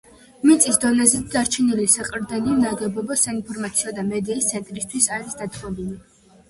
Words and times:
მიწის 0.43 0.79
დონეზე 0.85 1.19
დარჩენილი 1.35 1.85
საყრდენი 1.97 2.57
ნაგებობა 2.63 3.19
საინფორმაციო 3.27 3.95
და 4.01 4.09
მედიის 4.11 4.53
ცენტრისთვის 4.55 5.13
არის 5.21 5.41
დათმობილი. 5.45 6.03